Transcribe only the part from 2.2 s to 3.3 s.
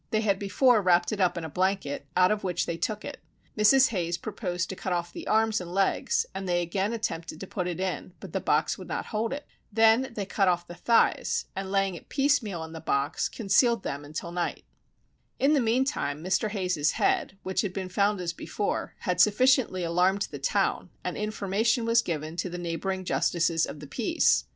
of which they took it;